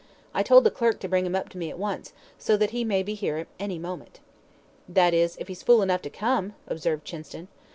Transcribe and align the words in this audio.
I 0.33 0.41
told 0.41 0.63
the 0.63 0.71
clerk 0.71 0.99
to 1.01 1.07
bring 1.07 1.27
him 1.27 1.35
up 1.35 1.49
to 1.49 1.59
me 1.59 1.69
at 1.69 1.77
once, 1.77 2.11
so 2.39 2.57
he 2.57 2.83
may 2.83 3.03
be 3.03 3.13
here 3.13 3.37
at 3.37 3.47
any 3.59 3.77
moment." 3.77 4.19
"That 4.89 5.13
is, 5.13 5.35
if 5.37 5.47
he's 5.47 5.61
fool 5.61 5.83
enough 5.83 6.01
to 6.01 6.09
come," 6.09 6.55
observed 6.67 7.05
Chinston. 7.05 7.49